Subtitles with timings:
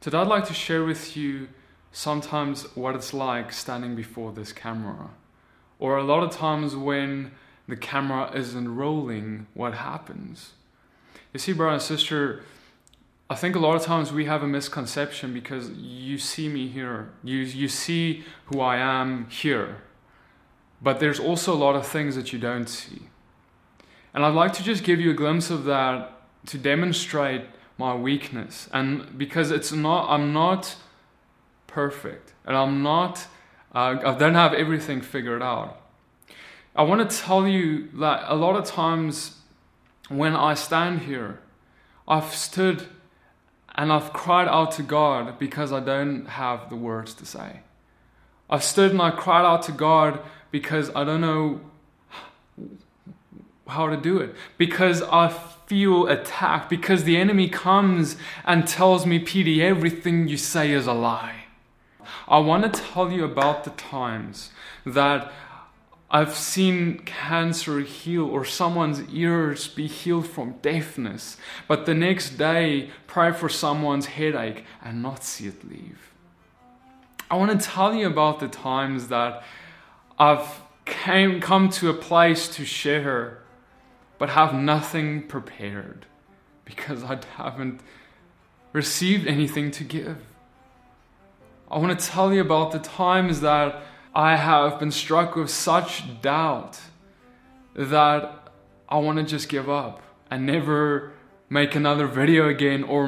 [0.00, 1.48] Today, I'd like to share with you
[1.92, 5.10] sometimes what it's like standing before this camera,
[5.78, 7.32] or a lot of times when
[7.68, 10.52] the camera isn't rolling, what happens.
[11.34, 12.42] You see, brother and sister,
[13.28, 17.10] I think a lot of times we have a misconception because you see me here,
[17.22, 19.82] you, you see who I am here,
[20.80, 23.10] but there's also a lot of things that you don't see.
[24.14, 27.44] And I'd like to just give you a glimpse of that to demonstrate
[27.80, 28.68] my weakness.
[28.72, 30.76] And because it's not i'm not
[31.66, 32.34] perfect.
[32.44, 33.26] And i'm not
[33.74, 35.80] uh, i don't have everything figured out.
[36.76, 39.36] I want to tell you that a lot of times
[40.08, 41.38] when i stand here
[42.06, 42.78] i've stood
[43.76, 47.50] and i've cried out to god because i don't have the words to say.
[48.52, 51.60] I've stood and i cried out to god because i don't know
[53.70, 55.28] how to do it because i
[55.70, 60.92] feel attacked because the enemy comes and tells me, PD, everything you say is a
[60.92, 61.44] lie.
[62.26, 64.50] I want to tell you about the times
[64.84, 65.32] that
[66.10, 71.36] I've seen cancer heal or someone's ears be healed from deafness,
[71.68, 76.10] but the next day pray for someone's headache and not see it leave.
[77.30, 79.44] I want to tell you about the times that
[80.18, 83.39] I've came, come to a place to share
[84.20, 86.04] but have nothing prepared
[86.66, 87.80] because I haven't
[88.74, 90.18] received anything to give.
[91.70, 93.82] I want to tell you about the times that
[94.14, 96.78] I have been struck with such doubt
[97.74, 98.50] that
[98.90, 101.14] I want to just give up and never
[101.48, 103.04] make another video again or,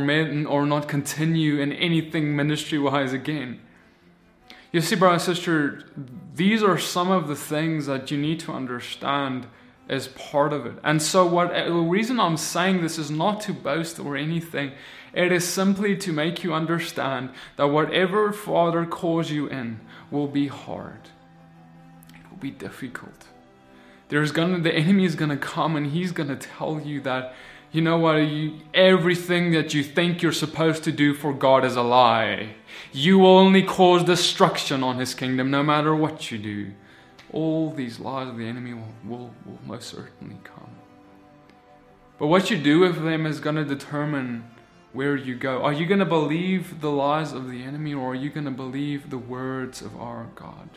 [0.47, 3.61] or not continue in anything ministry wise again.
[4.73, 5.85] You see, brother and sister,
[6.35, 9.47] these are some of the things that you need to understand
[9.93, 10.75] as part of it.
[10.83, 14.73] And so, what uh, the reason I'm saying this is not to boast or anything.
[15.13, 20.47] It is simply to make you understand that whatever Father calls you in will be
[20.49, 21.11] hard.
[22.15, 23.27] It will be difficult.
[24.09, 27.35] There's gonna the enemy is gonna come and he's gonna tell you that
[27.71, 31.77] you know what you, everything that you think you're supposed to do for God is
[31.77, 32.55] a lie.
[32.93, 36.73] You will only cause destruction on his kingdom no matter what you do
[37.33, 40.71] all these lies of the enemy will, will, will most certainly come.
[42.19, 44.45] But what you do with them is going to determine
[44.93, 45.63] where you go.
[45.63, 48.51] Are you going to believe the lies of the enemy or are you going to
[48.51, 50.69] believe the words of our God?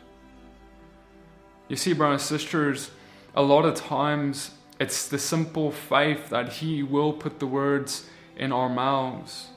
[1.67, 2.91] You see, brothers and sisters,
[3.35, 8.51] a lot of times it's the simple faith that He will put the words in
[8.51, 9.47] our mouths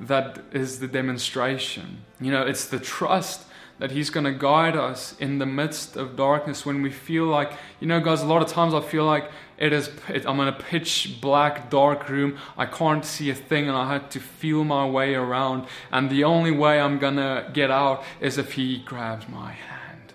[0.00, 2.04] that is the demonstration.
[2.20, 3.46] You know, it's the trust
[3.80, 7.52] that He's going to guide us in the midst of darkness when we feel like,
[7.80, 10.48] you know, guys, a lot of times I feel like it is, it, I'm in
[10.48, 12.36] a pitch black, dark room.
[12.58, 15.66] I can't see a thing and I had to feel my way around.
[15.90, 20.12] And the only way I'm going to get out is if He grabs my hand.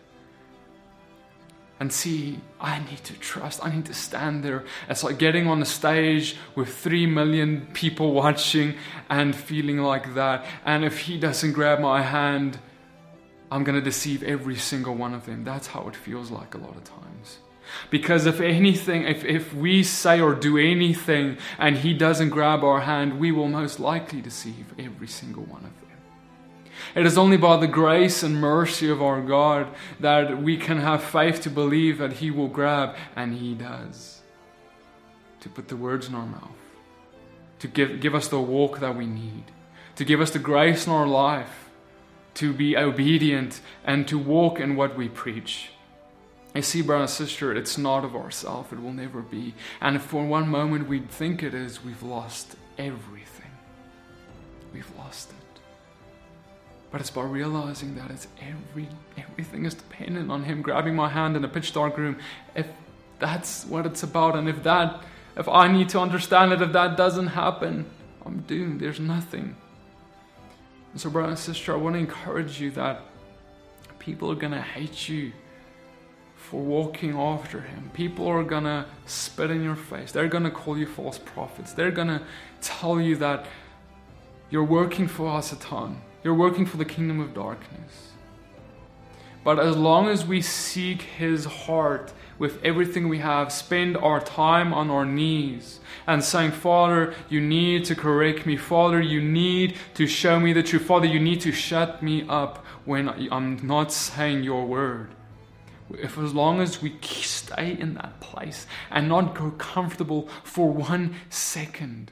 [1.80, 3.66] And see, I need to trust.
[3.66, 4.64] I need to stand there.
[4.88, 8.76] It's like getting on the stage with three million people watching
[9.10, 10.46] and feeling like that.
[10.66, 12.60] And if He doesn't grab my hand,
[13.52, 15.44] I'm going to deceive every single one of them.
[15.44, 17.40] That's how it feels like a lot of times.
[17.90, 22.82] Because if anything, if, if we say or do anything and He doesn't grab our
[22.82, 25.86] hand, we will most likely deceive every single one of them.
[26.96, 29.68] It is only by the grace and mercy of our God
[30.00, 34.22] that we can have faith to believe that He will grab, and He does.
[35.42, 36.50] To put the words in our mouth,
[37.60, 39.46] to give, give us the walk that we need,
[39.96, 41.65] to give us the grace in our life
[42.36, 45.70] to be obedient and to walk in what we preach.
[46.54, 49.54] You see, brother and sister, it's not of ourselves, it will never be.
[49.82, 53.52] And for one moment we think it is, we've lost everything.
[54.74, 55.36] We've lost it.
[56.92, 61.36] But it's by realizing that it's every everything is dependent on him grabbing my hand
[61.36, 62.18] in a pitch dark room.
[62.56, 62.68] If
[63.20, 65.04] that's what it's about, and if that
[65.36, 67.86] if I need to understand it, if that doesn't happen,
[68.26, 68.80] I'm doomed.
[68.80, 69.58] There's nothing.
[70.98, 73.02] So, brother and sister, I want to encourage you that
[74.00, 75.34] people are going to hate you
[76.36, 77.92] for walking after him.
[77.94, 80.14] People are going to spit in your face.
[80.14, 81.74] They're going to call you false prophets.
[81.74, 82.22] They're going to
[82.62, 83.46] tell you that
[84.50, 85.98] you're working for Hasatan.
[86.24, 88.12] You're working for the kingdom of darkness.
[89.46, 94.74] But as long as we seek his heart with everything we have, spend our time
[94.74, 98.58] on our knees and saying, Father, you need to correct me.
[98.58, 100.88] Father, you need to show me the truth.
[100.88, 105.14] Father, you need to shut me up when I'm not saying your word.
[105.92, 111.18] If as long as we stay in that place and not grow comfortable for one
[111.30, 112.12] second,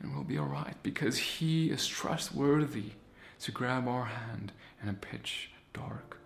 [0.00, 2.94] and we'll be alright because He is trustworthy
[3.38, 4.50] to grab our hand
[4.82, 6.21] in a pitch dark.